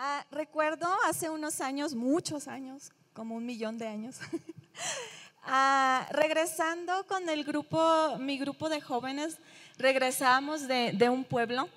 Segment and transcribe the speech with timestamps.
[0.00, 4.20] Ah, recuerdo hace unos años, muchos años, como un millón de años,
[5.42, 9.38] ah, regresando con el grupo, mi grupo de jóvenes,
[9.76, 11.68] regresamos de, un pueblo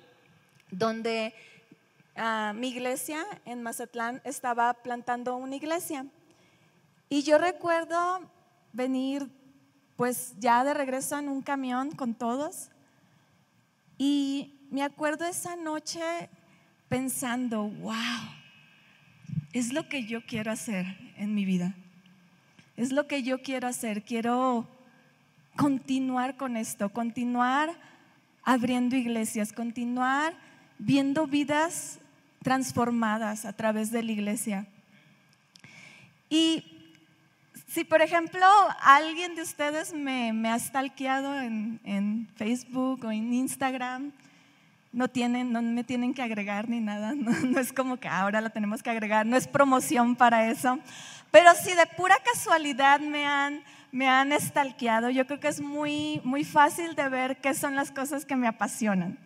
[0.69, 1.33] donde
[2.15, 6.05] ah, mi iglesia en Mazatlán estaba plantando una iglesia.
[7.09, 8.21] Y yo recuerdo
[8.71, 9.31] venir
[9.95, 12.69] pues ya de regreso en un camión con todos.
[13.97, 16.29] Y me acuerdo esa noche
[16.91, 17.95] pensando, wow,
[19.53, 20.85] es lo que yo quiero hacer
[21.15, 21.73] en mi vida.
[22.75, 24.03] Es lo que yo quiero hacer.
[24.03, 24.67] Quiero
[25.55, 27.69] continuar con esto, continuar
[28.43, 30.33] abriendo iglesias, continuar
[30.79, 31.99] viendo vidas
[32.43, 34.67] transformadas a través de la iglesia.
[36.29, 36.65] Y
[37.67, 38.45] si, por ejemplo,
[38.81, 44.11] alguien de ustedes me, ha stalkeado en, Facebook o en Instagram,
[44.93, 48.49] no, tienen, no me tienen que agregar ni nada, no, es como que ahora la
[48.49, 50.79] tenemos que agregar, no es promoción para eso.
[51.31, 56.19] Pero si de pura casualidad me han, me han estalqueado, yo creo que es muy,
[56.23, 59.17] muy fácil de ver qué son las cosas que me apasionan.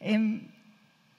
[0.00, 0.48] Em,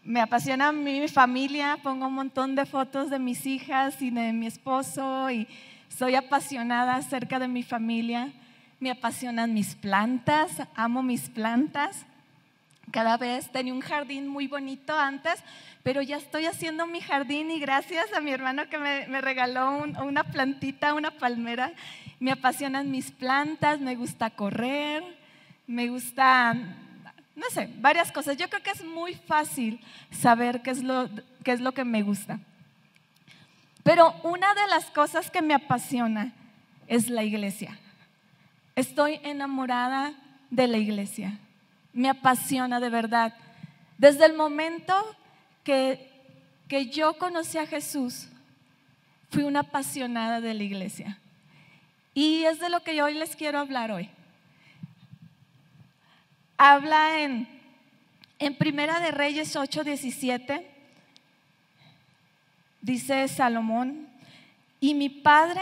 [0.04, 4.46] me apasiona mi familia, pongo un montón de fotos de mis hijas y de mi
[4.48, 5.48] esposo y
[5.90, 8.32] soy apasionada acerca de mi familia.
[8.80, 12.06] Me apasionan mis plantas, amo mis plantas
[12.92, 13.52] cada vez.
[13.52, 15.44] Tenía un jardín muy bonito antes,
[15.84, 20.24] pero ya estoy haciendo mi jardín y gracias a mi hermano que me, regaló una
[20.24, 21.74] plantita, una palmera.
[22.20, 25.04] Me apasionan mis plantas, me gusta correr,
[25.68, 26.54] me gusta,
[27.36, 28.38] no sé, varias cosas.
[28.38, 29.80] Yo creo que es muy fácil
[30.12, 31.10] saber qué es lo,
[31.44, 32.40] qué es lo que me gusta.
[33.84, 36.34] Pero una de las cosas que me apasiona
[36.88, 37.78] es la iglesia.
[38.76, 40.14] Estoy enamorada
[40.50, 41.40] de la iglesia
[41.96, 43.34] me apasiona de verdad.
[43.98, 44.94] Desde el momento
[45.64, 46.12] que,
[46.68, 48.28] que yo conocí a Jesús,
[49.32, 51.18] fui una apasionada de la iglesia.
[52.14, 54.10] Y es de lo que hoy les quiero hablar hoy.
[56.58, 57.48] Habla en,
[58.40, 60.66] en Primera de Reyes 8:17,
[62.82, 64.08] dice Salomón,
[64.82, 65.62] y mi padre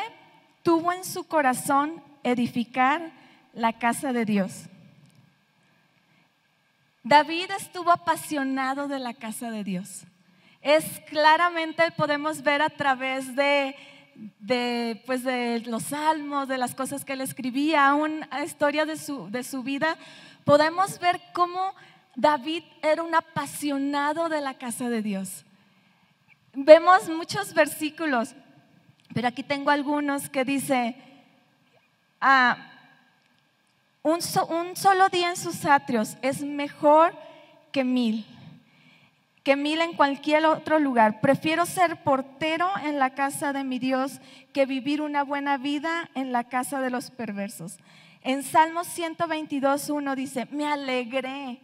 [0.63, 3.11] tuvo en su corazón edificar
[3.53, 4.67] la casa de Dios
[7.03, 10.03] David estuvo apasionado de la casa de Dios.
[10.61, 13.75] Es claramente podemos ver a través de,
[15.05, 19.43] pues de los salmos, de las cosas que él escribía, una historia de su, de
[19.43, 19.97] su vida,
[20.45, 21.75] podemos ver cómo
[22.15, 25.43] David era un apasionado de la casa de Dios.
[26.53, 28.33] Vemos muchos versículos,
[29.13, 30.95] pero aquí tengo algunos que dice,
[32.21, 32.72] ah,
[34.03, 34.21] un,
[34.75, 37.13] solo día en sus atrios es mejor
[37.71, 38.25] que mil,
[39.43, 41.21] que mil en cualquier otro lugar.
[41.21, 44.19] Prefiero ser portero en la casa de mi Dios
[44.53, 47.77] que vivir una buena vida en la casa de los perversos.
[48.21, 51.61] En Salmos 122, 1 dice, me alegré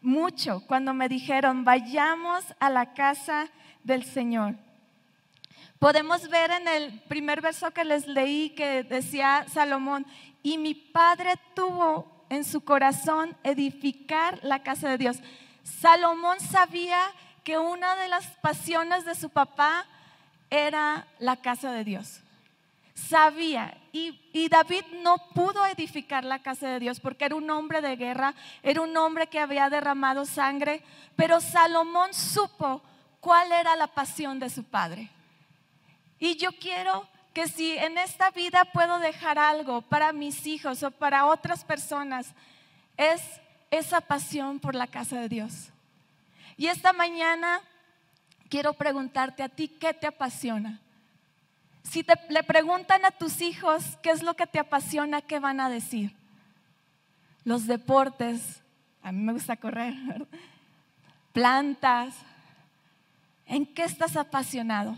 [0.00, 3.48] mucho cuando me dijeron, vayamos a la casa
[3.82, 4.56] del Señor.
[5.84, 10.06] Podemos ver en el primer verso que les leí que decía Salomón,
[10.42, 15.18] y mi padre tuvo en su corazón edificar la casa de Dios.
[15.62, 17.02] Salomón sabía
[17.42, 19.84] que una de las pasiones de su papá
[20.48, 22.22] era la casa de Dios.
[22.94, 23.76] Sabía.
[23.92, 28.32] Y, David no pudo edificar la casa de Dios porque era un hombre de guerra,
[28.62, 30.82] era un hombre que había derramado sangre,
[31.14, 32.80] pero Salomón supo
[33.20, 35.10] cuál era la pasión de su padre.
[36.24, 40.90] Y yo quiero que si en esta vida puedo dejar algo para mis hijos o
[40.90, 42.32] para otras personas,
[42.96, 43.20] es
[43.70, 45.68] esa pasión por la casa de Dios.
[46.56, 47.60] Y esta mañana
[48.48, 50.80] quiero preguntarte a ti, ¿qué te apasiona?
[51.82, 55.60] Si te, le preguntan a tus hijos qué es lo que te apasiona, ¿qué van
[55.60, 56.16] a decir?
[57.44, 58.62] Los deportes,
[59.02, 59.92] a mí me gusta correr,
[61.34, 62.14] plantas,
[63.44, 64.96] ¿en qué estás apasionado?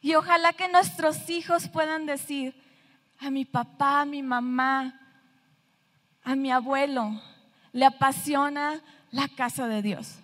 [0.00, 2.54] Y ojalá que nuestros hijos puedan decir,
[3.18, 4.98] a mi papá, a mi mamá,
[6.22, 7.20] a mi abuelo,
[7.72, 8.80] le apasiona
[9.10, 10.16] la casa de Dios.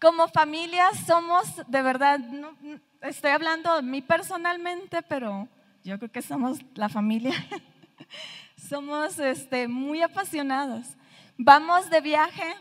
[0.00, 2.18] Como familia somos, de verdad,
[3.02, 5.48] estoy hablando de mí personalmente, pero
[5.84, 7.34] yo creo que somos la familia.
[8.68, 10.86] somos este, muy apasionados.
[11.38, 12.54] Vamos de viaje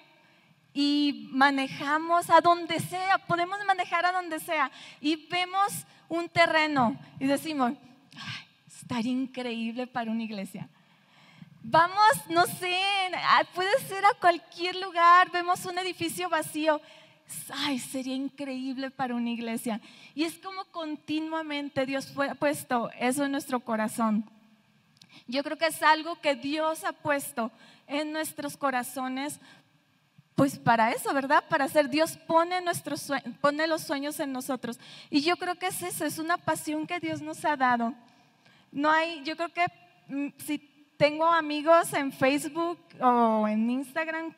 [0.73, 7.25] y manejamos a donde sea, podemos manejar a donde sea y vemos un terreno y
[7.27, 7.73] decimos,
[8.67, 10.69] estaría increíble para una iglesia.
[11.63, 12.75] Vamos, no sé,
[13.53, 16.81] puede ser a cualquier lugar, vemos un edificio vacío.
[17.53, 19.79] Ay, sería increíble para una iglesia.
[20.15, 24.29] Y es como continuamente Dios ha puesto eso en nuestro corazón.
[25.27, 27.51] Yo creo que es algo que Dios ha puesto
[27.87, 29.39] en nuestros corazones,
[30.35, 31.43] pues para eso, ¿verdad?
[31.49, 33.11] Para hacer Dios pone, nuestros,
[33.41, 34.79] pone los sueños en nosotros.
[35.09, 37.93] Y yo creo que es eso, es una pasión que Dios nos ha dado.
[38.71, 39.65] No hay, yo creo que
[40.07, 40.57] mm, si
[40.97, 44.33] tengo amigos en Facebook o en Instagram,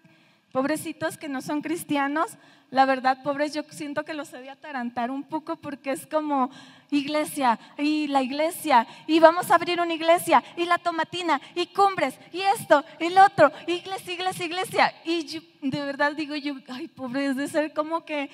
[0.54, 2.38] pobrecitos que no son cristianos,
[2.72, 6.50] la verdad, pobres, yo siento que los he de atarantar un poco porque es como
[6.90, 12.18] iglesia y la iglesia y vamos a abrir una iglesia y la tomatina y cumbres
[12.32, 14.94] y esto y lo otro, iglesia, iglesia, iglesia.
[15.04, 18.30] Y yo, de verdad digo yo, ay, pobres, de ser como que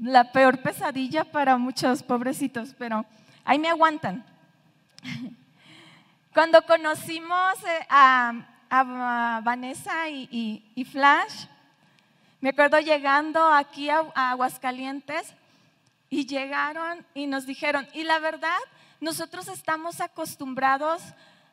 [0.00, 3.06] la peor pesadilla para muchos pobrecitos, pero
[3.44, 4.24] ahí me aguantan.
[6.32, 11.46] Cuando conocimos eh, a, Vanessa y, Flash,
[12.40, 15.34] me acuerdo llegando aquí a, Aguascalientes
[16.08, 18.58] y llegaron y nos dijeron, y la verdad,
[19.00, 21.02] nosotros estamos acostumbrados,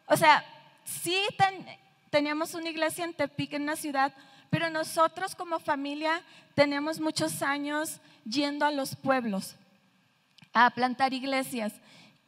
[0.07, 0.44] o sea,
[0.84, 1.18] sí
[2.10, 4.13] teníamos una iglesia en Tepic, en una ciudad,
[4.50, 6.22] pero nosotros como familia
[6.56, 9.56] tenemos muchos años yendo a los pueblos
[10.54, 11.74] a plantar iglesias.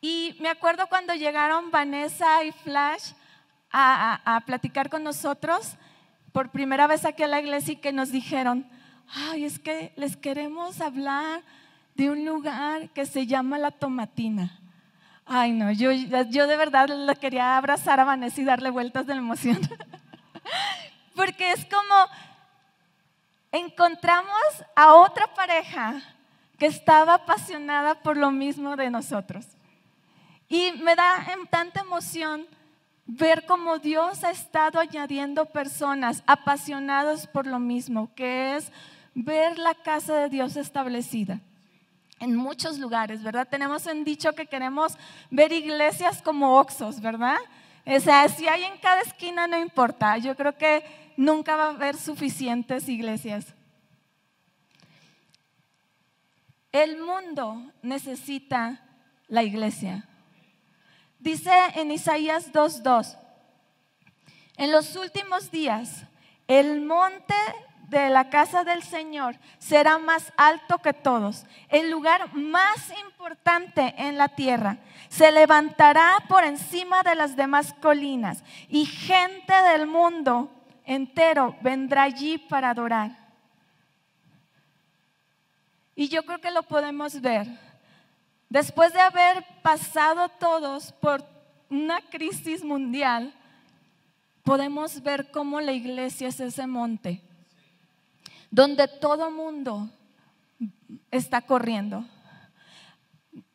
[0.02, 3.14] Y me acuerdo cuando llegaron Vanessa y Flash
[3.72, 5.76] a, platicar con nosotros
[6.32, 8.68] por primera vez aquí a la iglesia y que nos dijeron,
[9.08, 11.42] ay, es que les queremos hablar
[11.96, 14.60] de un lugar que se llama La Tomatina.
[15.26, 19.14] Ay, no, yo, yo de verdad le quería abrazar a Vanessa y darle vueltas de
[19.14, 19.60] emoción.
[21.16, 21.96] Porque es como
[23.52, 24.34] encontramos
[24.76, 26.02] a otra pareja
[26.58, 29.46] que estaba apasionada por lo mismo de nosotros.
[30.48, 32.48] Y me da tanta emoción
[33.12, 38.72] ver cómo Dios ha estado añadiendo personas apasionados por lo mismo, que es
[39.16, 41.42] ver la casa de Dios establecida
[42.20, 43.48] en muchos lugares, ¿verdad?
[43.50, 44.96] Tenemos un dicho que queremos
[45.32, 47.38] ver iglesias como oxos, ¿verdad?
[47.84, 50.84] O sea, si hay en cada esquina no importa, yo creo que
[51.18, 53.56] nunca va a haber suficientes iglesias.
[56.72, 58.84] El mundo necesita
[59.28, 60.08] la iglesia.
[61.20, 63.18] Dice en Isaías 2.2,
[64.56, 66.06] en los últimos días
[66.48, 67.36] el monte
[67.90, 74.18] de la casa del Señor será más alto que todos, el lugar más importante en
[74.18, 74.78] la tierra.
[75.10, 80.50] Se levantará por encima de las demás colinas y gente del mundo
[80.86, 83.12] entero vendrá allí para adorar.
[85.96, 87.69] Y yo creo que lo podemos ver
[88.50, 91.24] Después de haber pasado todos por
[91.70, 93.34] una crisis mundial,
[94.44, 97.22] podemos ver cómo la iglesia es ese monte
[98.52, 99.90] donde todo mundo
[101.12, 102.06] está corriendo.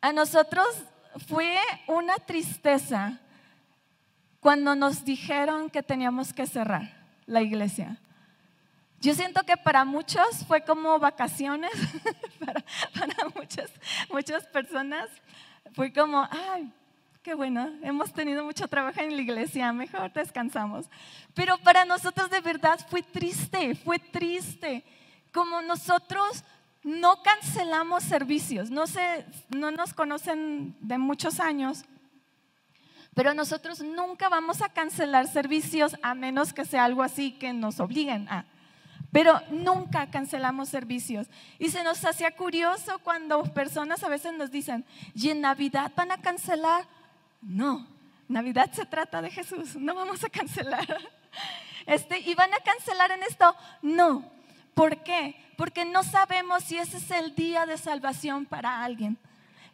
[0.01, 0.67] A nosotros
[1.27, 1.57] fue
[1.87, 3.19] una tristeza
[4.39, 7.97] cuando nos dijeron que teníamos que cerrar la iglesia.
[9.01, 11.71] Yo siento que para muchos fue como vacaciones,
[12.39, 13.71] para, muchas,
[14.09, 15.09] muchas personas
[15.73, 16.71] fue como, ay,
[17.21, 20.87] qué bueno, hemos tenido mucho trabajo en la iglesia, mejor descansamos.
[21.33, 24.83] Pero para nosotros de verdad fue triste, fue triste.
[25.31, 26.43] Como nosotros
[26.83, 31.83] no cancelamos servicios, no, sé, no nos conocen de muchos años,
[33.15, 37.79] pero nosotros nunca vamos a cancelar servicios a menos que sea algo así que nos
[37.79, 38.45] obliguen a
[39.15, 41.27] pero nunca cancelamos servicios.
[41.57, 46.11] Y se nos hacía curioso cuando personas a veces nos dicen, ¿y en Navidad van
[46.11, 46.83] a cancelar?
[47.41, 47.87] No,
[48.27, 50.85] Navidad se trata de Jesús, no vamos a cancelar.
[51.85, 53.55] Este, ¿Y van a cancelar en esto?
[53.83, 54.25] No.
[54.73, 55.35] ¿Por qué?
[55.55, 59.19] Porque no sabemos si ese es el día de salvación para alguien.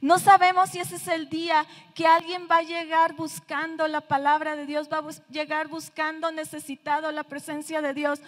[0.02, 4.58] No sabemos si ese es el día que alguien va a llegar buscando la palabra
[4.58, 8.20] de Dios, va a llegar buscando necesitado la presencia de Dios.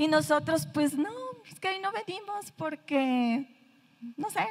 [0.00, 1.12] Y nosotros, pues no,
[1.46, 3.44] es que ahí no venimos porque,
[4.16, 4.48] no sé,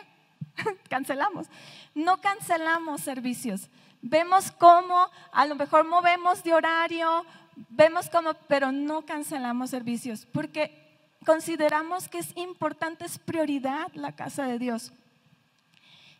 [0.89, 1.47] cancelamos.
[1.95, 3.67] No cancelamos servicios.
[3.99, 7.25] Vemos cómo a lo mejor movemos de horario,
[7.67, 14.45] vemos cómo, pero no cancelamos servicios porque consideramos que es importante, es prioridad la casa
[14.45, 14.93] de Dios.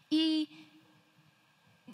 [0.09, 0.49] Y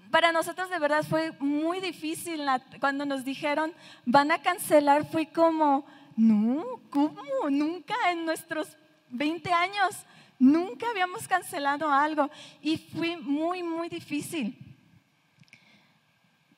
[0.09, 2.45] para nosotros de verdad fue muy difícil
[2.79, 3.73] cuando nos dijeron
[4.05, 7.49] van a cancelar, fue como, no, ¿cómo?
[7.49, 8.77] Nunca en nuestros
[9.09, 9.95] 20 años,
[10.39, 12.29] nunca habíamos cancelado algo
[12.61, 14.57] y fue muy, muy difícil.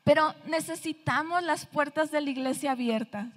[0.03, 3.27] Pero necesitamos las puertas de la iglesia abiertas.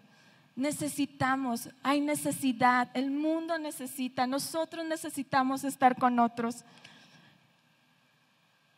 [0.55, 6.65] Necesitamos, hay necesidad, el mundo necesita, nosotros necesitamos estar con otros.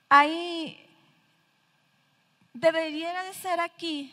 [0.09, 0.79] Ahí
[2.55, 4.13] debería de ser aquí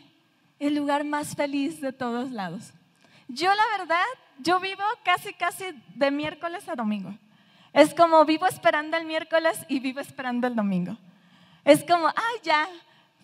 [0.57, 2.73] el lugar más feliz de todos lados.
[3.29, 4.05] Yo la verdad,
[4.39, 7.13] yo vivo casi, casi de miércoles a domingo.
[7.73, 10.97] Es como vivo esperando el miércoles y vivo esperando el domingo.
[11.63, 12.67] Es como, ay, ya,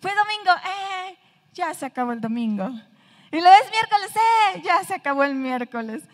[0.00, 1.18] fue domingo, eh,
[1.52, 2.68] ya se acabó el domingo.
[3.32, 6.04] Y luego es miércoles, eh, ya se acabó el miércoles.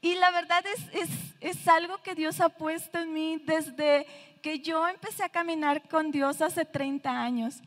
[0.00, 4.06] Y la verdad es, es, es algo que Dios ha puesto en mí desde
[4.42, 7.60] que yo empecé a caminar con Dios hace 30 años.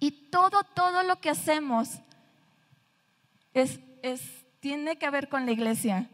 [0.00, 1.98] Y todo, todo lo que hacemos
[3.52, 3.78] es,
[4.60, 6.08] tiene que ver con la iglesia.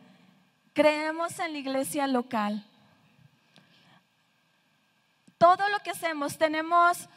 [0.73, 2.65] Creemos en la iglesia local.
[5.39, 7.09] Todo lo que hacemos, tenemos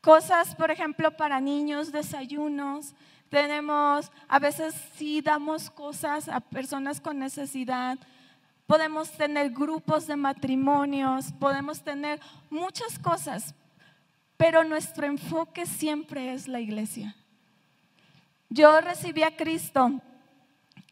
[0.00, 2.94] cosas, por ejemplo, para niños, desayunos,
[3.28, 7.98] tenemos, a veces sí damos cosas a personas con necesidad,
[8.66, 13.54] podemos tener grupos de matrimonios, podemos tener muchas cosas,
[14.36, 17.16] pero nuestro enfoque siempre es la iglesia.
[18.48, 20.00] Yo recibí a Cristo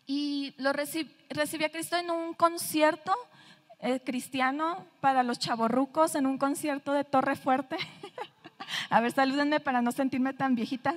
[0.07, 3.15] y lo recibí, a Cristo en un concierto
[3.81, 7.77] eh, cristiano para los chavorrucos, en un concierto de Torre Fuerte.
[8.91, 10.97] a ver, salúdenme para no sentirme tan viejita.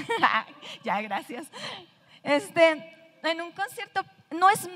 [0.84, 1.46] ya, gracias.
[2.22, 4.68] Este, en un concierto, no es,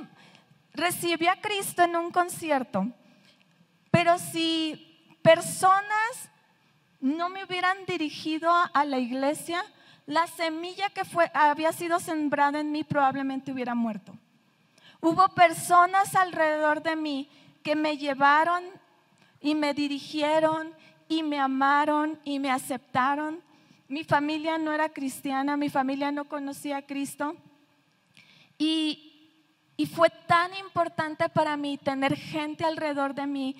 [0.72, 2.88] recibí a Cristo en un concierto,
[3.90, 6.30] pero si personas
[7.00, 9.62] no me hubieran dirigido a la iglesia,
[10.06, 14.14] la semilla que fue, había sido sembrada en mí probablemente hubiera muerto.
[15.00, 17.28] Hubo personas alrededor de mí
[17.62, 18.64] que me llevaron
[19.40, 20.72] y me dirigieron
[21.08, 23.40] y me amaron y me aceptaron.
[23.88, 27.36] Mi familia no era cristiana, mi familia no conocía a Cristo.
[28.58, 29.30] Y,
[29.76, 33.56] y fue tan importante para mí tener gente alrededor de mí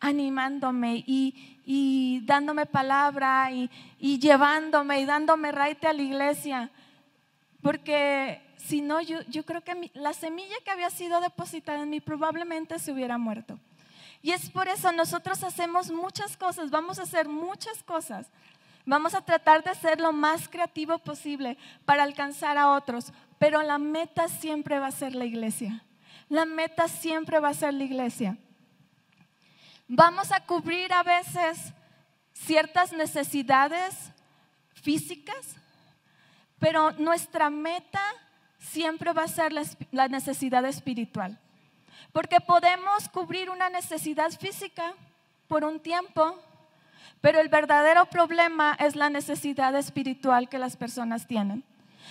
[0.00, 6.70] animándome y, y dándome palabra y, y, llevándome y dándome raite a la iglesia.
[7.62, 12.00] Porque si no, yo, yo creo que la semilla que había sido depositada en mí
[12.00, 13.58] probablemente se hubiera muerto.
[14.22, 18.26] Y es por eso nosotros hacemos muchas cosas, vamos a hacer muchas cosas.
[18.88, 23.76] Vamos a tratar de ser lo más creativo posible para alcanzar a otros, pero la
[23.76, 25.84] meta siempre va a ser la iglesia.
[26.30, 28.38] La meta siempre va a ser la iglesia.
[29.88, 31.72] Vamos a cubrir a veces
[32.34, 34.12] ciertas necesidades
[34.74, 35.56] físicas,
[36.58, 38.02] pero nuestra meta
[38.58, 39.52] siempre va a ser
[39.90, 41.38] la, necesidad espiritual.
[42.12, 44.92] Porque podemos cubrir una necesidad física
[45.46, 46.38] por un tiempo,
[47.22, 51.64] pero el verdadero problema es la necesidad espiritual que las personas tienen.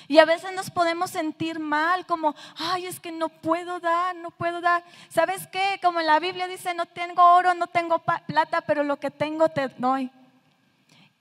[0.07, 4.31] Y a veces nos podemos sentir mal, como, ay, es que no puedo dar, no
[4.31, 4.83] puedo dar.
[5.09, 5.79] ¿Sabes qué?
[5.81, 9.49] Como en la Biblia dice, no tengo oro, no tengo plata, pero lo que tengo
[9.49, 10.11] te doy.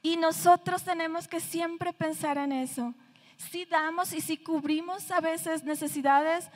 [0.02, 2.94] Y nosotros tenemos que siempre pensar en eso.
[3.36, 6.48] Si damos y si cubrimos a veces necesidades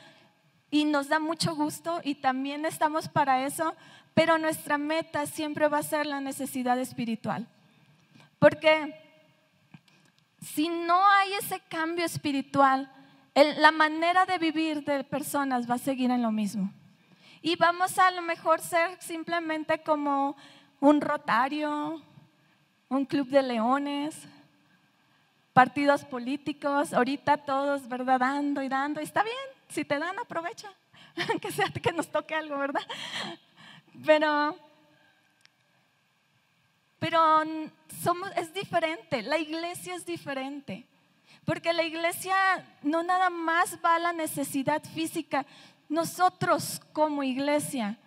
[0.69, 3.75] y nos da mucho gusto y también estamos para eso,
[4.13, 7.47] pero nuestra meta siempre va a ser la necesidad espiritual.
[8.39, 9.10] Porque
[10.41, 12.91] si no hay ese cambio espiritual,
[13.35, 16.71] la manera de vivir de personas va a seguir en lo mismo.
[17.41, 20.35] Y vamos a, lo mejor ser simplemente como
[20.79, 22.01] un rotario,
[22.89, 24.15] un club de leones,
[25.53, 28.19] partidos políticos, ahorita todos, ¿verdad?
[28.19, 28.99] Dando y dando.
[28.99, 29.35] Y está bien,
[29.69, 30.71] si te dan, aprovecha,
[31.41, 32.81] que sea que nos toque algo, ¿verdad?
[34.05, 34.55] Pero
[37.01, 37.19] pero
[38.03, 40.85] somos, es diferente, la iglesia es diferente.
[41.43, 42.35] Porque la iglesia
[42.83, 45.47] no nada más va a la necesidad física.
[45.89, 47.97] Nosotros como iglesia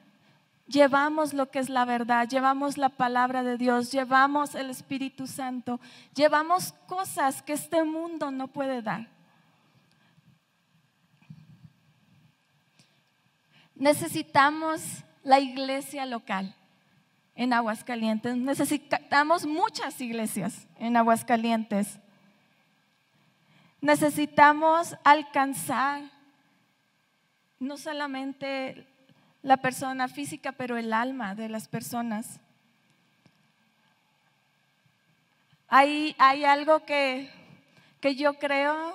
[0.68, 5.80] llevamos lo que es la verdad, llevamos la palabra de Dios, llevamos el Espíritu Santo,
[6.14, 9.08] llevamos cosas que este mundo no puede dar.
[13.74, 16.54] Necesitamos la iglesia local
[17.34, 18.36] en Aguascalientes.
[18.36, 21.98] Necesitamos muchas iglesias en Aguascalientes.
[23.80, 26.02] Necesitamos alcanzar
[27.58, 28.86] no solamente
[29.42, 32.40] la persona física, pero el alma de las personas.
[35.68, 37.30] Hay, hay algo que,
[38.00, 38.94] que yo creo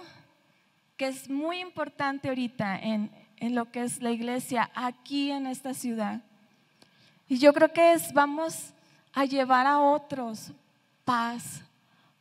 [0.98, 5.74] que es muy importante ahorita en, en lo que es la iglesia aquí en esta
[5.74, 6.22] ciudad.
[7.30, 8.74] Y yo creo que es, vamos
[9.14, 10.52] a llevar a otros
[11.06, 11.62] paz,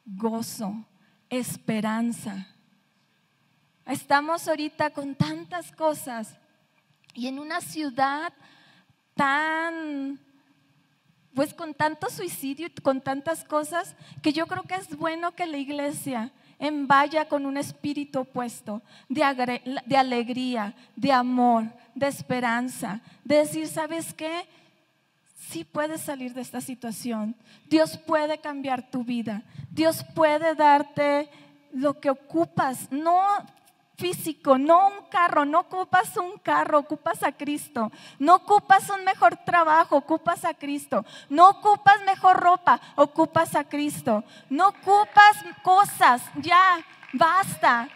[0.05, 0.85] gozo,
[1.31, 2.47] esperanza.
[3.87, 6.37] Estamos ahorita con tantas cosas
[7.15, 8.35] y en una ciudad
[9.15, 10.21] tan,
[11.35, 15.47] pues con tanto suicidio y con tantas cosas, que yo creo que es bueno que
[15.47, 23.00] la iglesia en vaya con un espíritu opuesto de, de alegría, de amor, de esperanza,
[23.25, 24.47] de decir, ¿sabes qué?
[25.38, 27.37] Sí puedes salir de esta situación.
[27.68, 29.42] Dios puede cambiar tu vida.
[29.71, 31.30] Dios puede darte
[31.73, 32.90] lo que ocupas.
[32.90, 33.23] No
[33.97, 37.90] físico, no un carro, no ocupas un carro, ocupas a Cristo.
[38.18, 41.04] No ocupas un mejor trabajo, ocupas a Cristo.
[41.28, 44.25] No ocupas mejor ropa, ocupas a Cristo.
[44.50, 46.78] No ocupas cosas, ya,
[47.12, 47.88] basta.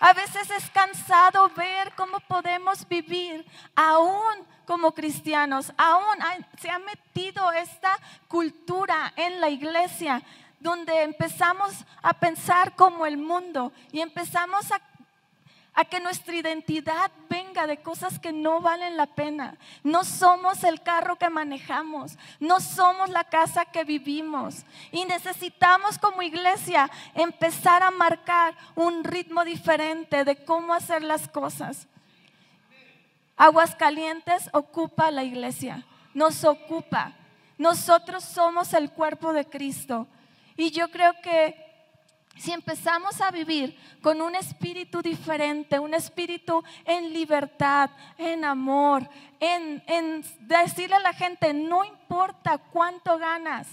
[0.00, 6.16] A veces es cansado ver cómo podemos vivir aún como cristianos, aún
[6.58, 10.22] se ha metido esta cultura en la iglesia
[10.60, 14.78] donde empezamos a pensar como el mundo y empezamos a
[15.84, 19.56] que nuestra identidad venga de cosas que no valen la pena.
[19.82, 24.64] No somos el carro que manejamos, no somos la casa que vivimos.
[24.92, 31.86] Y necesitamos como iglesia empezar a marcar un ritmo diferente de cómo hacer las cosas.
[33.36, 37.12] Aguascalientes ocupa la iglesia, nos ocupa.
[37.56, 40.06] Nosotros somos el cuerpo de Cristo.
[40.56, 41.69] Y yo creo que
[42.40, 49.06] si empezamos a vivir con un espíritu diferente, un espíritu en libertad, en amor,
[49.38, 53.68] en, decirle a la gente, no importa cuánto ganas,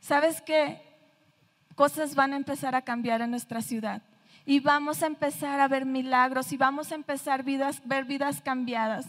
[0.00, 0.82] ¿sabes qué?
[1.74, 4.02] Cosas van a empezar a cambiar en nuestra ciudad.
[4.44, 9.06] Y vamos a empezar a ver milagros y vamos a empezar a ver vidas cambiadas.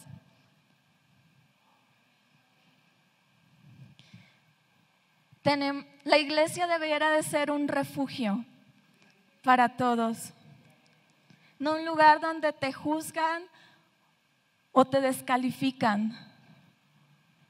[6.03, 8.43] La iglesia debería de ser un refugio
[9.43, 10.33] para todos,
[11.59, 13.43] no un lugar donde te juzgan
[14.71, 16.17] o te descalifican.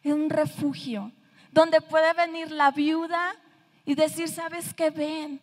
[0.03, 1.11] Es un refugio
[1.51, 3.35] donde puede venir la viuda
[3.85, 4.89] y decir, ¿sabes qué?
[4.89, 5.39] Ven,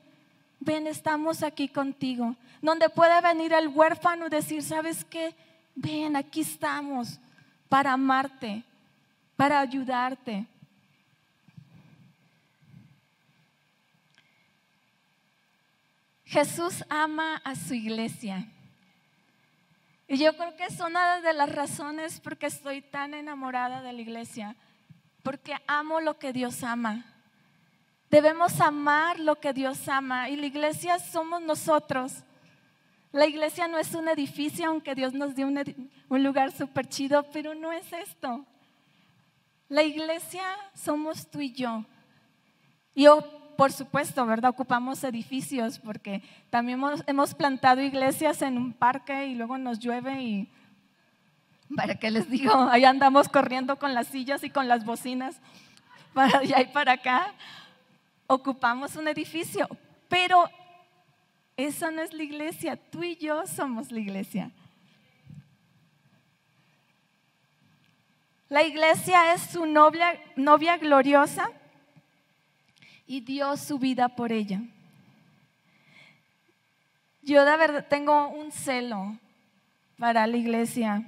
[0.60, 2.36] ven, estamos aquí contigo.
[2.60, 5.34] Donde puede venir el huérfano y decir, ¿sabes qué?
[5.74, 7.20] Ven, aquí estamos
[7.68, 8.64] para amarte,
[9.36, 10.46] para ayudarte.
[16.28, 18.46] Jesús ama a su iglesia.
[20.06, 23.94] Y yo creo que es una de las razones por que estoy tan enamorada de
[23.94, 24.54] la iglesia,
[25.22, 27.06] porque amo lo que Dios ama.
[28.10, 32.12] Debemos amar lo que Dios ama y la iglesia somos nosotros.
[33.10, 37.54] La iglesia no es un edificio, aunque Dios nos dio un, lugar súper chido, pero
[37.54, 38.44] no es esto.
[39.70, 41.86] La iglesia somos tú y yo.
[42.94, 43.06] Y
[43.58, 44.50] por supuesto, ¿verdad?
[44.50, 50.48] Ocupamos edificios porque también hemos, plantado iglesias en un parque y luego nos llueve y,
[51.74, 52.52] ¿para qué les digo?
[52.70, 55.40] Ahí andamos corriendo con las sillas y con las bocinas
[56.14, 57.34] para allá y para acá.
[58.28, 59.66] Ocupamos un edificio,
[60.08, 60.48] pero
[61.56, 64.52] esa no es la iglesia, tú y yo somos la iglesia.
[68.50, 71.50] La iglesia es su novia, novia gloriosa
[73.08, 74.60] y dio su vida por ella.
[77.22, 79.18] Yo de verdad tengo un celo
[79.98, 81.02] para la iglesia.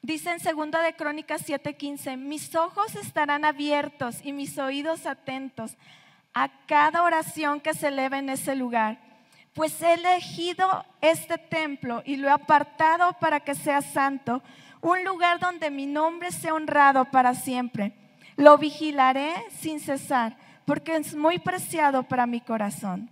[0.00, 5.76] Dice en segunda de Crónicas 7:15, mis ojos estarán abiertos y mis oídos atentos
[6.32, 8.98] a cada oración que se eleve en ese lugar,
[9.52, 14.42] pues he elegido este templo y lo he apartado para que sea santo,
[14.80, 18.05] un lugar donde mi nombre sea honrado para siempre.
[18.36, 23.10] Lo vigilaré sin cesar, porque es muy preciado para mi corazón.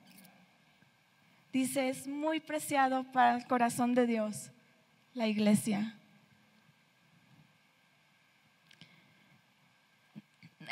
[1.53, 4.51] Dice, es muy preciado para el corazón de Dios,
[5.15, 5.95] la iglesia.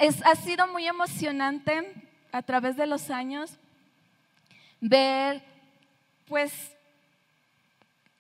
[0.01, 1.95] Es, ha sido muy emocionante
[2.33, 3.59] a través de los años
[4.81, 5.43] ver,
[6.27, 6.53] pues,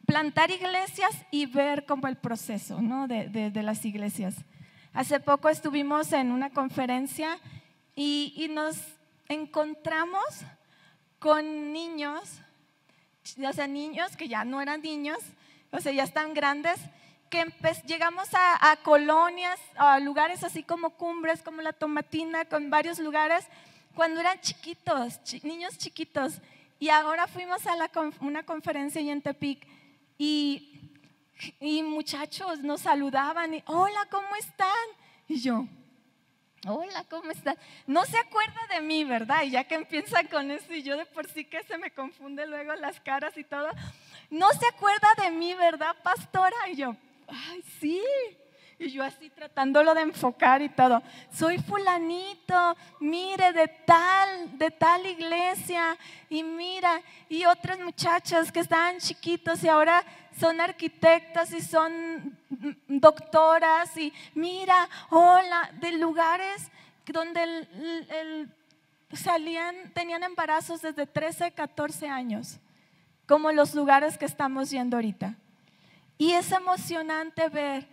[0.06, 3.08] plantar iglesias y ver como el proceso ¿no?
[3.08, 4.36] de, de las iglesias.
[4.94, 7.38] Hace poco estuvimos en una conferencia
[7.96, 8.76] y, nos
[9.26, 10.22] encontramos
[11.18, 12.40] con niños,
[13.42, 15.18] o sea, niños que ya no eran niños,
[15.70, 16.78] o sea, ya están grandes,
[17.30, 17.50] que
[17.86, 23.46] llegamos a, colonias, a lugares así como cumbres, como la tomatina, con varios lugares,
[23.94, 26.34] cuando eran chiquitos, niños chiquitos.
[26.78, 27.76] Y ahora fuimos a
[28.20, 29.66] una conferencia en Tepic
[30.18, 30.71] y
[31.60, 34.68] y muchachos nos saludaban y, hola, ¿cómo están?
[35.28, 35.66] Y yo,
[36.68, 37.56] Hola, ¿cómo estás?
[37.88, 39.42] No se acuerda de mí, ¿verdad?
[39.42, 42.46] Y ya que empieza con eso y yo de por sí que se me confunde
[42.46, 43.68] luego las caras y todo.
[44.30, 46.54] No se acuerda de mí, ¿verdad, pastora?
[46.70, 46.94] Y yo,
[47.26, 48.00] ay, sí.
[48.78, 51.02] Y yo así tratándolo de enfocar y todo.
[51.32, 55.98] Soy fulanito, mire, de tal, de tal iglesia.
[56.30, 60.04] Y mira, y otras muchachas que estaban chiquitos y ahora
[60.38, 62.38] son arquitectas y son
[62.88, 63.96] doctoras.
[63.96, 66.70] Y mira, hola, de lugares
[67.06, 68.48] donde
[69.12, 72.58] salían, tenían embarazos desde 13, 14 años,
[73.26, 75.36] como los lugares que estamos yendo ahorita.
[76.18, 77.88] Y es emocionante ver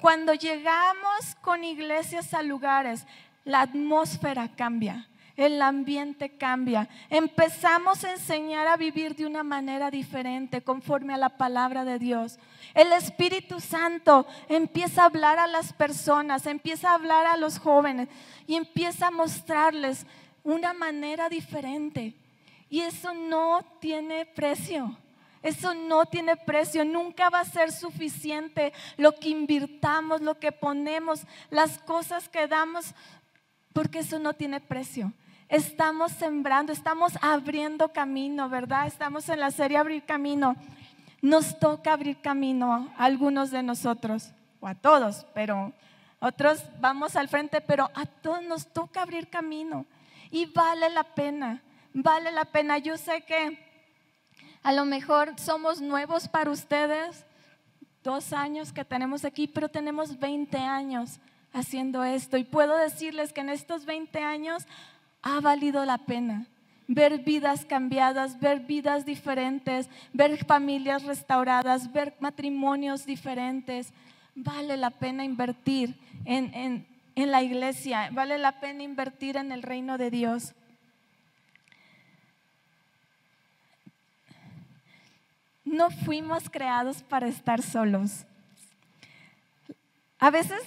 [0.00, 3.06] cuando llegamos con iglesias a lugares,
[3.44, 6.88] la atmósfera cambia, el ambiente cambia.
[7.08, 12.40] Empezamos a enseñar a vivir de una manera diferente, conforme a la palabra de Dios.
[12.74, 18.08] El Espíritu Santo empieza a hablar a las personas, empieza a hablar a los jóvenes
[18.48, 20.06] y empieza a mostrarles
[20.42, 22.14] una manera diferente.
[22.68, 24.98] Y eso no tiene precio.
[25.40, 31.22] Eso no tiene precio, nunca va a ser suficiente lo que invirtamos, lo que ponemos,
[31.50, 32.92] las cosas que damos,
[33.72, 35.12] porque eso no tiene precio.
[35.48, 38.86] Estamos sembrando, estamos abriendo camino, ¿verdad?
[38.86, 40.56] Estamos en la serie Abrir Camino.
[41.22, 44.30] Nos toca abrir camino a algunos de nosotros,
[44.60, 45.72] o a todos, pero
[46.20, 49.86] otros vamos al frente, pero a todos nos toca abrir camino.
[50.30, 51.62] Y vale la pena,
[51.94, 52.76] vale la pena.
[52.76, 53.58] Yo sé que
[54.62, 57.24] a lo mejor somos nuevos para ustedes,
[58.04, 61.20] dos años que tenemos aquí, pero tenemos 20 años
[61.54, 62.36] haciendo esto.
[62.36, 64.66] Y puedo decirles que en estos 20 años
[65.22, 66.46] ha valido la pena
[66.90, 73.92] ver vidas cambiadas, ver vidas diferentes, ver familias restauradas, ver matrimonios diferentes.
[74.34, 79.98] Vale la pena invertir en, en la iglesia, vale la pena invertir en el reino
[79.98, 80.54] de Dios.
[85.68, 88.24] no fuimos creados para estar solos.
[90.18, 90.60] A veces,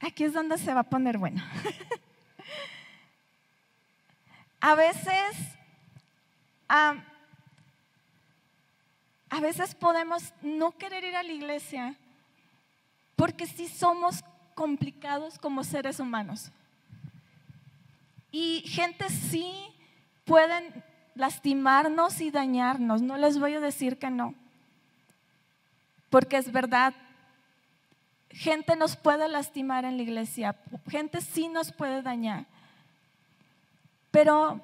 [0.00, 1.42] aquí es donde se va a poner bueno.
[4.60, 5.36] a veces,
[6.68, 6.94] a
[9.40, 11.96] veces podemos no querer ir a la iglesia
[13.16, 14.22] porque sí somos
[14.54, 16.50] complicados como seres humanos.
[18.30, 19.52] Y gente sí
[20.24, 23.02] pueden lastimarnos y dañarnos.
[23.02, 24.34] No les voy a decir que no,
[26.10, 26.94] porque es verdad.
[28.30, 30.54] Gente nos puede lastimar en la iglesia,
[30.88, 32.46] gente sí nos puede dañar,
[34.10, 34.60] pero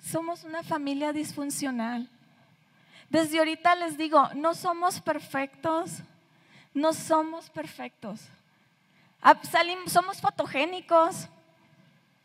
[0.00, 2.08] somos una familia disfuncional.
[3.08, 6.02] Desde ahorita les digo, no somos perfectos,
[6.74, 8.20] no somos perfectos.
[9.22, 11.28] Ah, salimos, somos fotogénicos,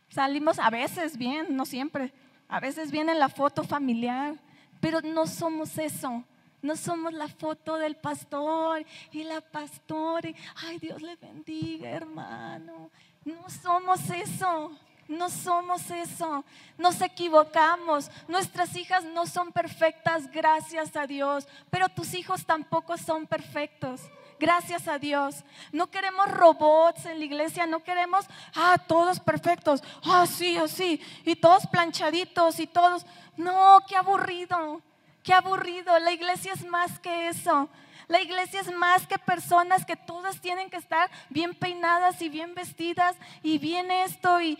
[0.09, 2.13] salimos a veces bien, no siempre,
[2.47, 4.35] a veces viene la foto familiar,
[4.79, 6.23] pero no somos eso.
[6.61, 10.29] No somos la foto del pastor y la pastora.
[10.55, 12.91] Ay, Dios le bendiga, hermano.
[13.25, 14.77] No somos eso.
[15.11, 16.45] No somos eso.
[16.77, 18.09] Nos equivocamos.
[18.29, 21.47] Nuestras hijas no son perfectas, gracias a Dios.
[21.69, 24.01] Pero tus hijos tampoco son perfectos.
[24.39, 25.43] Gracias a Dios.
[25.73, 31.35] No queremos robots en la iglesia, no queremos, ah, todos perfectos, ah, sí, así, y
[31.35, 33.05] todos planchaditos y todos.
[33.37, 34.81] No, qué aburrido,
[35.23, 35.99] qué aburrido.
[35.99, 37.69] La iglesia es más que eso.
[38.07, 42.55] La iglesia es más que personas que todas tienen que estar bien peinadas y bien
[42.55, 44.57] vestidas y bien esto y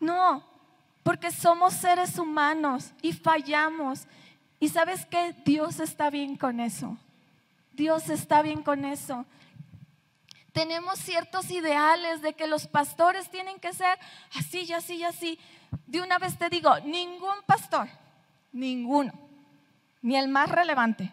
[0.00, 0.42] no,
[1.02, 4.06] porque somos seres humanos y fallamos.
[4.58, 6.98] Y sabes que Dios está bien con eso.
[7.72, 9.24] Dios está bien con eso.
[10.52, 13.98] Tenemos ciertos ideales de que los pastores tienen que ser
[14.34, 15.38] así y así y así.
[15.86, 17.88] De una vez te digo, ningún pastor,
[18.52, 19.12] ninguno,
[20.02, 21.12] ni el más relevante,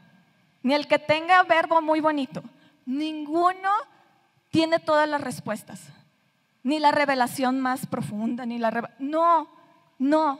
[0.64, 2.44] ni el que tenga verbo muy bonito,
[2.86, 3.70] ninguno
[4.50, 5.82] tiene todas las respuestas,
[6.68, 8.94] ni la revelación más profunda, ni la...
[9.00, 9.48] No,
[9.98, 10.38] no.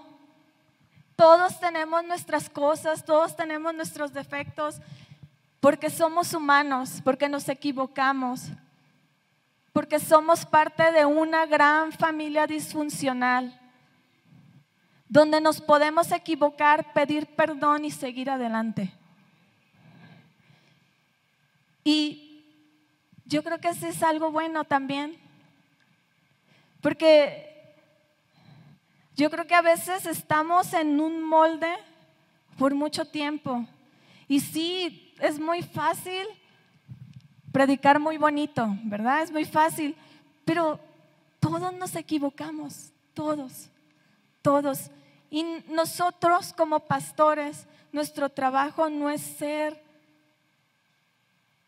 [1.16, 4.82] Todos tenemos nuestras cosas, todos tenemos nuestros defectos
[5.62, 8.50] porque somos humanos, porque nos equivocamos,
[9.72, 13.58] porque somos parte de una gran familia disfuncional,
[15.08, 18.92] donde nos podemos equivocar, pedir perdón y seguir adelante.
[21.86, 22.44] Y
[23.24, 25.26] yo creo que eso es algo bueno también,
[26.82, 27.76] porque
[29.16, 31.74] yo creo que a veces estamos en un molde
[32.58, 33.66] por mucho tiempo.
[34.28, 36.26] Y sí, es muy fácil
[37.52, 39.24] predicar muy bonito, ¿verdad?
[39.24, 39.96] Es muy fácil,
[40.46, 40.80] Pero
[41.40, 43.70] todos nos equivocamos, todos,
[44.42, 44.92] todos.
[45.30, 49.82] Y nosotros como pastores, nuestro trabajo no es ser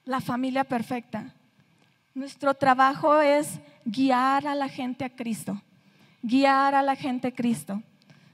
[0.05, 1.33] la familia perfecta.
[2.19, 5.61] Nuestro trabajo es guiar a la gente a Cristo,
[6.21, 7.81] guiar a la gente a Cristo.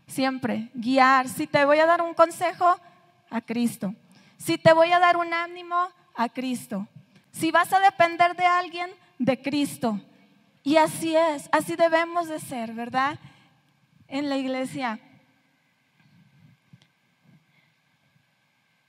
[0.08, 1.30] Siempre, guiar.
[1.30, 2.66] Si te voy a dar un consejo,
[3.30, 3.94] a Cristo.
[4.38, 5.76] Si te voy a dar un ánimo,
[6.16, 6.88] a Cristo.
[7.32, 10.02] Si vas a depender de alguien, de Cristo.
[10.64, 13.20] Y así es, así debemos de ser, ¿verdad?
[14.08, 15.00] En la iglesia.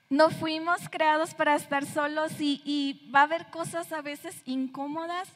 [0.09, 5.29] No fuimos creados para estar solos y, va a haber cosas a veces incómodas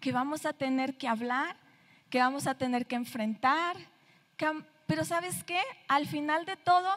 [0.00, 1.56] que vamos a tener que hablar,
[2.10, 3.76] que vamos a tener que enfrentar.
[4.86, 5.60] pero ¿sabes qué?
[5.88, 6.88] Al final de todo,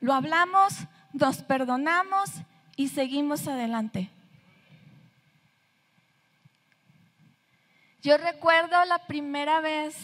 [0.00, 0.74] lo hablamos,
[1.12, 2.30] nos perdonamos
[2.76, 4.10] y seguimos adelante.
[8.02, 9.94] Yo recuerdo la primera vez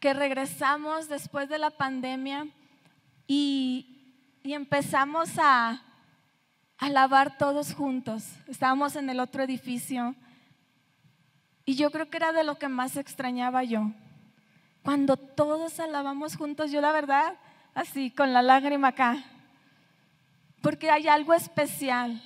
[0.00, 2.46] que regresamos después de la pandemia
[3.26, 3.95] y,
[4.54, 5.82] empezamos a,
[6.78, 8.24] a lavar todos juntos.
[8.48, 10.14] Estábamos en el otro edificio
[11.64, 13.90] y yo creo que era de lo que más extrañaba yo.
[14.82, 17.34] Cuando todos alabamos juntos, yo la verdad,
[17.74, 19.24] así, con la lágrima acá.
[20.62, 22.22] Porque hay algo especial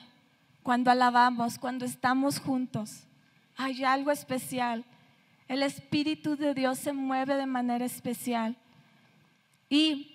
[0.63, 3.05] cuando alabamos, cuando estamos juntos.
[3.57, 4.85] Hay algo especial.
[5.49, 8.57] El Espíritu de Dios se mueve de manera especial.
[9.71, 10.10] Y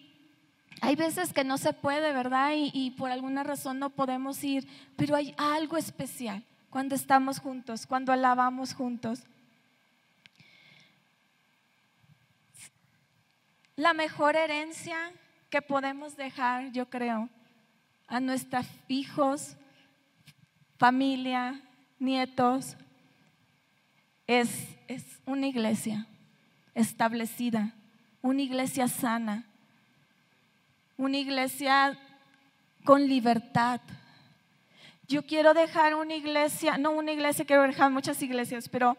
[0.81, 2.51] hay veces que no se puede, ¿verdad?
[2.55, 7.85] Y, y, por alguna razón no podemos ir, pero hay algo especial cuando estamos juntos,
[7.87, 9.23] cuando alabamos juntos.
[13.75, 15.11] La mejor herencia
[15.49, 17.29] que podemos dejar, yo creo,
[18.07, 19.55] a nuestros hijos,
[20.77, 21.61] familia,
[21.99, 22.75] nietos,
[24.27, 24.49] es,
[24.87, 26.07] es una iglesia
[26.73, 27.73] establecida,
[28.21, 29.45] una iglesia sana,
[30.97, 31.97] una iglesia
[32.83, 33.81] con libertad.
[35.07, 38.97] Yo quiero dejar una iglesia, no una iglesia, quiero dejar muchas iglesias, pero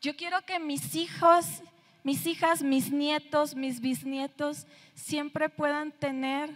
[0.00, 1.62] yo quiero que mis hijos,
[2.04, 6.50] mis hijas, mis nietos, mis bisnietos siempre puedan tener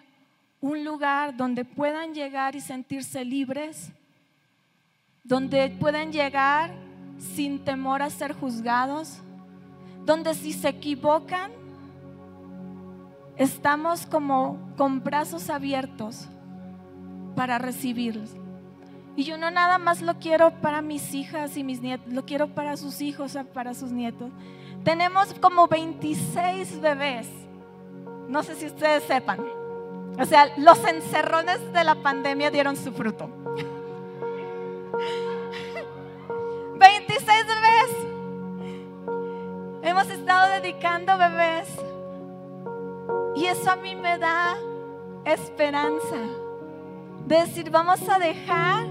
[0.60, 3.90] un lugar donde puedan llegar y sentirse libres,
[5.24, 6.72] donde puedan llegar
[7.18, 9.18] sin temor a ser juzgados,
[10.04, 11.50] donde si se equivocan,
[13.36, 16.28] estamos como con brazos abiertos
[17.34, 18.30] para recibirlos.
[19.14, 22.48] Y yo no nada más lo quiero para mis hijas y mis nietos, lo quiero
[22.48, 24.30] para sus hijos, para sus nietos.
[24.84, 27.28] Tenemos como 26 bebés.
[28.28, 29.38] No sé si ustedes sepan.
[30.18, 33.28] O sea, los encerrones de la pandemia dieron su fruto.
[36.78, 37.90] 26 bebés.
[39.82, 41.68] Hemos estado dedicando bebés.
[43.42, 44.54] Y eso a mí me da
[45.24, 46.16] esperanza.
[47.26, 48.86] De decir, vamos a dejar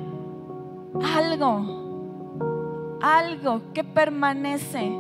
[1.16, 3.00] algo.
[3.02, 4.92] Algo que permanece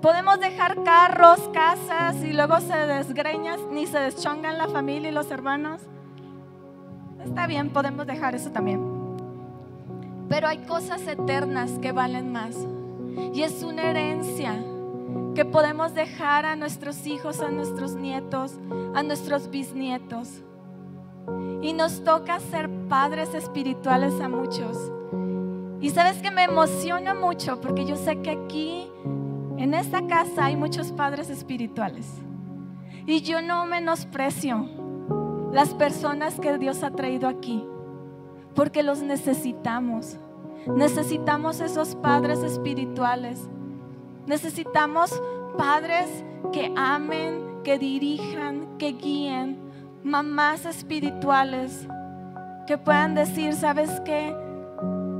[0.00, 5.30] Podemos dejar carros, casas y luego se desgreñas, ni se deschongan la familia y los
[5.30, 5.80] hermanos.
[7.24, 8.80] Está bien, podemos dejar eso también.
[10.28, 12.56] Pero hay cosas eternas que valen más.
[13.32, 14.56] Y es una herencia
[15.34, 18.58] que podemos dejar a nuestros hijos, a nuestros nietos,
[18.94, 20.42] a nuestros bisnietos.
[21.62, 24.92] Y nos toca ser padres espirituales a muchos.
[25.80, 28.88] Y sabes que me emociona mucho porque yo sé que aquí
[29.56, 32.06] en esta casa hay muchos padres espirituales.
[33.06, 34.68] Y yo no menosprecio
[35.52, 37.64] las personas que Dios ha traído aquí,
[38.54, 40.18] porque los necesitamos.
[40.66, 43.48] Necesitamos esos padres espirituales.
[44.26, 45.12] Necesitamos
[45.58, 46.08] padres
[46.52, 49.58] que amen, que dirijan, que guíen.
[50.04, 51.86] Mamás espirituales
[52.66, 54.34] que puedan decir, ¿sabes qué?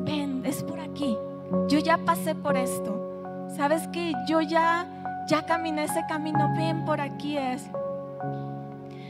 [0.05, 1.17] Ven, es por aquí.
[1.69, 3.47] Yo ya pasé por esto.
[3.57, 4.87] Sabes que yo ya,
[5.29, 7.69] ya caminé ese camino, bien por aquí es.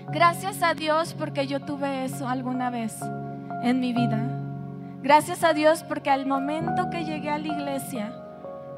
[0.09, 2.98] Gracias a Dios porque yo tuve eso alguna vez
[3.62, 4.20] en mi vida.
[5.02, 8.21] Gracias a Dios porque al momento que llegué a la iglesia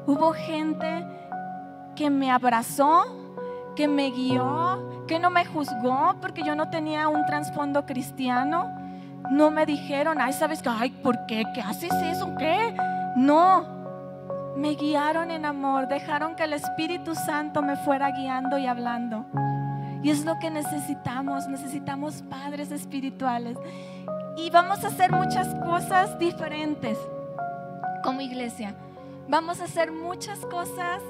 [0.05, 1.05] hubo gente
[1.95, 3.05] que me abrazó,
[3.75, 8.71] que me guió, que no me juzgó porque yo no tenía un trasfondo cristiano.
[9.31, 10.69] No me dijeron, ay, ¿sabes qué?
[10.69, 11.43] Ay, ¿por qué?
[11.53, 12.35] ¿Qué haces eso?
[12.37, 12.75] ¿Qué?
[13.15, 13.65] No,
[14.55, 19.25] me guiaron en amor, dejaron que el Espíritu Santo me fuera guiando y hablando.
[20.03, 23.57] Y es lo que necesitamos, necesitamos padres espirituales.
[24.37, 26.97] Y vamos a hacer muchas cosas diferentes
[28.03, 28.75] como iglesia.
[29.27, 31.01] Vamos a hacer muchas cosas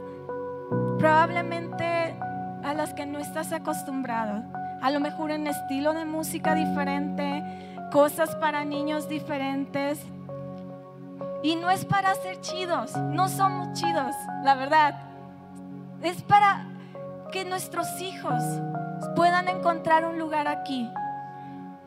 [0.97, 2.15] probablemente
[2.63, 4.41] a las que no estás acostumbrado.
[4.81, 7.43] A lo mejor en estilo de música diferente,
[7.91, 9.99] cosas para niños diferentes.
[11.43, 14.95] Y no es para ser chidos, no somos chidos, la verdad.
[16.01, 16.67] Es para
[17.33, 18.41] que nuestros hijos
[19.17, 20.89] puedan encontrar un lugar aquí.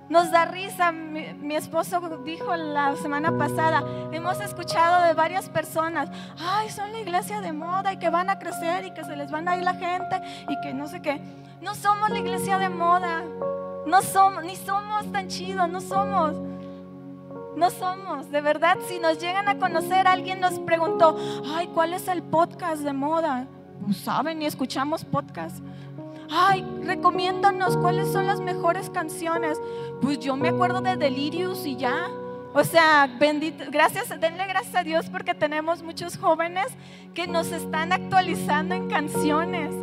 [0.09, 6.71] Nos da risa, mi, esposo dijo la semana pasada, hemos escuchado de varias personas, ay,
[6.71, 9.49] son la iglesia de moda y que van a crecer y que se les van
[9.49, 11.21] a ir la gente y que no sé qué.
[11.61, 13.23] No somos la iglesia de moda,
[13.87, 16.35] no somos, ni somos tan chidos, no somos.
[17.55, 21.19] No somos, de verdad, si nos llegan a conocer, alguien nos preguntó,
[21.55, 23.47] ay, ¿cuál es el podcast de moda?
[23.85, 25.59] No saben, ni escuchamos podcast
[26.31, 29.61] ay, recomiéndanos cuáles son las mejores canciones.
[30.01, 32.09] Pues yo me acuerdo de Delirious y ya.
[32.55, 36.67] O sea, bendito, gracias, denle gracias a Dios porque tenemos muchos jóvenes
[37.15, 39.75] que nos están actualizando en canciones.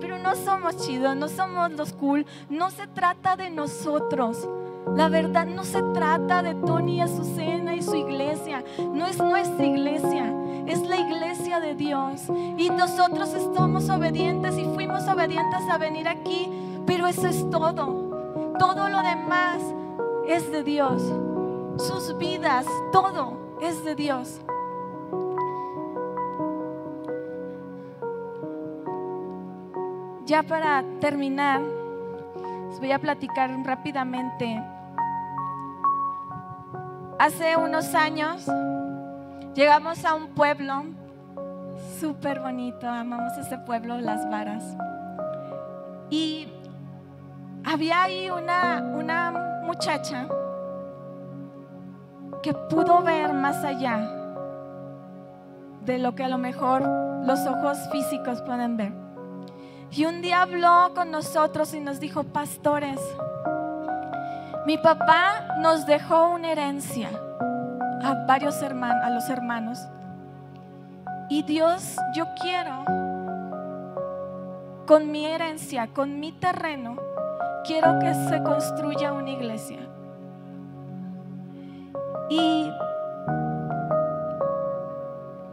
[0.00, 4.48] Pero no somos chidos, no somos los cool, no se trata de nosotros.
[4.94, 9.64] La verdad no se trata de Tony y Azucena y su iglesia, no es nuestra
[9.64, 10.32] iglesia,
[10.66, 12.22] es la iglesia de Dios.
[12.56, 16.48] Y nosotros estamos obedientes y fuimos obedientes a venir aquí,
[16.86, 18.54] pero eso es todo.
[18.58, 19.62] Todo lo demás
[20.26, 21.02] es de Dios.
[21.76, 24.40] Sus vidas, todo es de Dios.
[30.26, 31.60] Ya para terminar,
[32.70, 34.62] les voy a platicar rápidamente
[37.18, 38.44] Hace unos años
[39.54, 40.84] llegamos a un pueblo
[42.00, 44.64] súper bonito, amamos ese pueblo, Las Varas.
[46.10, 46.48] Y
[47.64, 50.28] había ahí una, una muchacha
[52.42, 54.10] que pudo ver más allá
[55.84, 56.82] de lo que a lo mejor
[57.24, 58.92] los ojos físicos pueden ver.
[59.90, 62.98] Y un día habló con nosotros y nos dijo, pastores,
[64.66, 67.10] mi papá nos dejó una herencia
[68.04, 69.78] a varios hermanos, a los hermanos.
[71.28, 72.84] Y Dios, yo quiero
[74.86, 76.96] con mi herencia, con mi terreno,
[77.64, 79.78] quiero que se construya una iglesia.
[82.28, 82.70] Y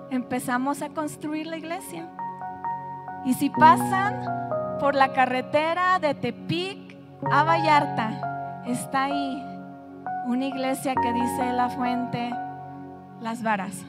[0.09, 2.09] empezamos a construir la iglesia.
[3.25, 6.97] Y si pasan por la carretera de Tepic
[7.31, 9.51] a Vallarta, está ahí
[10.25, 12.31] una iglesia que dice la fuente,
[13.21, 13.85] las varas.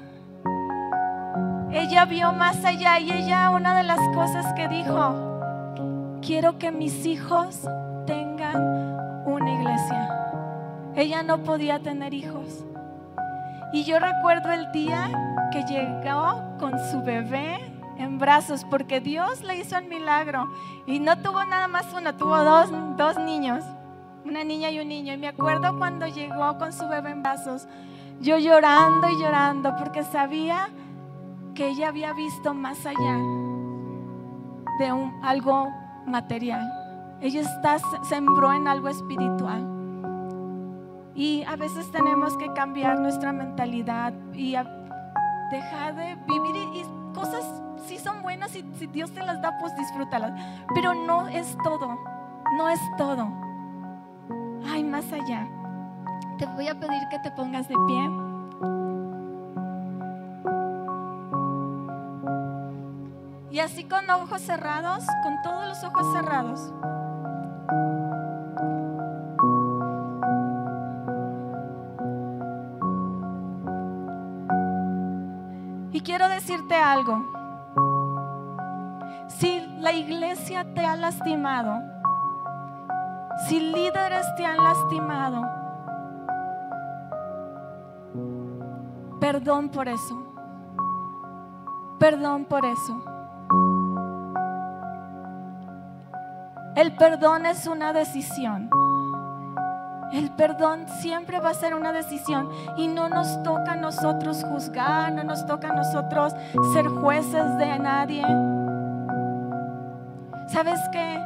[1.72, 7.06] Ella vio más allá y ella una de las cosas que dijo, quiero que mis
[7.06, 7.60] hijos
[8.06, 8.56] tengan
[9.24, 10.08] una iglesia.
[10.94, 12.64] Ella no podía tener hijos.
[13.72, 15.10] Y yo recuerdo el día
[15.50, 17.58] que llegó con su bebé
[17.96, 20.46] en brazos, porque Dios le hizo el milagro.
[20.86, 23.64] Y no tuvo nada más uno, tuvo dos, dos niños
[24.24, 25.12] una niña y un niño.
[25.14, 27.66] Y me acuerdo cuando llegó con su bebé en brazos,
[28.20, 30.68] yo llorando y llorando porque sabía
[31.54, 33.16] que ella había visto más allá
[34.78, 35.70] de un, algo
[36.06, 36.60] material.
[37.20, 39.68] Ella está, sembró en algo espiritual.
[41.14, 44.52] Y a veces tenemos que cambiar nuestra mentalidad y
[45.50, 47.44] dejar de vivir y, cosas
[47.86, 50.32] sí son buenas y si Dios te las da, pues disfrútalas.
[50.74, 51.98] Pero no es todo,
[52.56, 53.42] no es todo
[54.72, 55.46] hay más allá.
[56.42, 58.10] Te voy a pedir que te pongas de pie.
[63.52, 66.72] Y así con ojos cerrados, con todos los ojos cerrados.
[75.92, 77.24] Y quiero decirte algo.
[79.28, 81.80] Si la iglesia te ha lastimado,
[83.46, 85.51] si líderes te han lastimado,
[89.32, 90.22] perdón por eso.
[91.98, 93.02] Perdón por eso.
[96.76, 98.68] El perdón es una decisión.
[100.12, 105.12] El perdón siempre va a ser una decisión y no nos toca a nosotros juzgar,
[105.12, 106.34] no nos toca a nosotros
[106.74, 108.22] ser jueces de nadie.
[110.48, 111.18] ¿Sabes qué?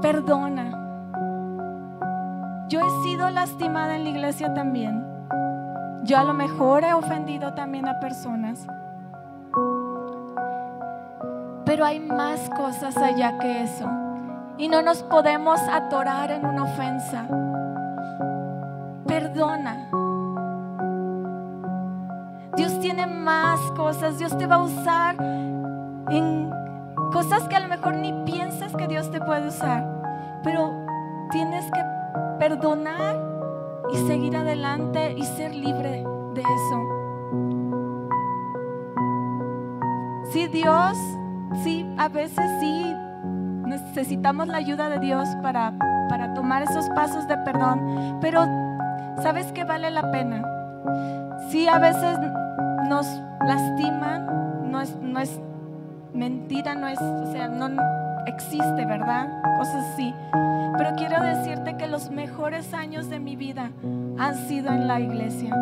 [0.00, 0.70] Perdona.
[2.70, 5.09] Yo he sido lastimada en la iglesia también.
[6.02, 8.66] Yo a lo mejor he ofendido también a personas.
[11.64, 13.88] Pero hay más cosas allá que eso.
[14.56, 17.26] Y no nos podemos atorar en una ofensa.
[19.06, 19.88] Perdona.
[22.56, 24.18] Dios tiene más cosas.
[24.18, 25.16] Dios te va a usar
[26.08, 26.50] en
[27.12, 29.84] cosas que a lo mejor ni piensas que Dios te puede usar.
[30.42, 30.72] Pero
[31.30, 31.84] tienes que
[32.38, 33.29] perdonar
[33.92, 37.00] y seguir adelante y ser libre de eso.
[40.32, 40.96] Sí, Dios,
[41.64, 42.94] sí, a veces sí
[43.66, 45.72] necesitamos la ayuda de Dios para,
[46.08, 48.44] para tomar esos pasos de perdón, pero
[49.22, 50.42] ¿sabes que vale la pena?
[51.50, 52.18] Sí, a veces
[52.88, 53.06] nos
[53.44, 55.40] lastiman, no es, no es
[56.12, 57.68] mentira, no es, o sea, no
[58.26, 59.28] existe, ¿verdad?
[59.58, 60.14] Cosas así.
[60.76, 63.70] Pero quiero decirte que los mejores años de mi vida
[64.18, 65.54] han sido en la iglesia.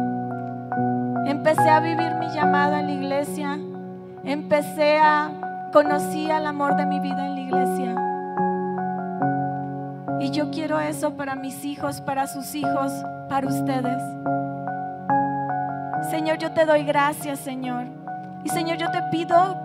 [1.27, 3.59] Empecé a vivir mi llamado en la iglesia.
[4.25, 5.31] Empecé a
[5.73, 7.95] conocer el amor de mi vida en la iglesia.
[10.21, 12.93] Y yo quiero eso para mis hijos, para sus hijos,
[13.29, 14.03] para ustedes.
[16.11, 17.85] Señor, yo te doy gracias, Señor.
[18.45, 19.57] Y Señor, yo te pido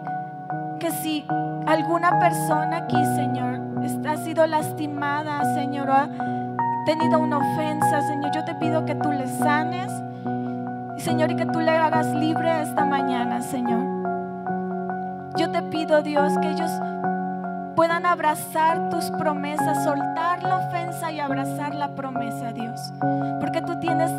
[0.80, 1.26] que si
[1.66, 3.60] alguna persona aquí, Señor,
[4.08, 6.08] ha sido lastimada, Señor, ha
[6.86, 9.92] tenido una ofensa, Señor, yo te pido que tú le sanes.
[10.98, 13.84] Señor, y que tú le hagas libre esta mañana, Señor.
[15.38, 16.72] Yo te pido, Dios, que ellos
[17.76, 22.94] puedan abrazar tus promesas, soltar la ofensa y abrazar la promesa, Dios.
[23.40, 24.12] Porque tú tienes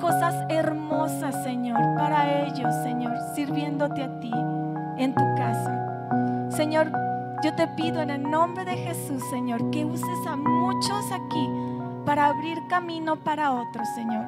[0.00, 4.32] cosas hermosas, Señor, para ellos, Señor, sirviéndote a ti
[4.96, 5.89] en tu casa.
[6.50, 6.90] Señor,
[7.44, 11.48] yo te pido en el nombre de Jesús, Señor, que uses a muchos aquí
[12.04, 14.26] para abrir camino para otros, Señor.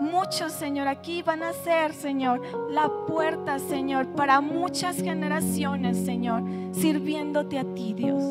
[0.00, 6.42] Muchos, Señor, aquí van a ser, Señor, la puerta, Señor, para muchas generaciones, Señor,
[6.72, 8.22] sirviéndote a ti, Dios.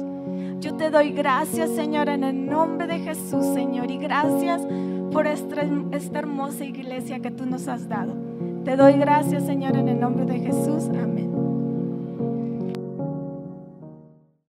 [0.59, 4.61] Yo te doy gracias, Señor, en el nombre de Jesús, Señor, y gracias
[5.11, 8.13] por esta, esta hermosa iglesia que tú nos has dado.
[8.63, 10.89] Te doy gracias, Señor, en el nombre de Jesús.
[10.89, 11.42] Amén.